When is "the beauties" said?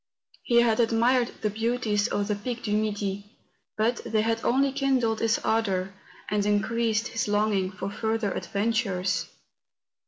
1.41-2.07